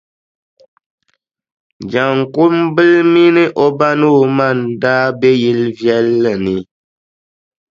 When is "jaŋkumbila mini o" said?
1.91-3.65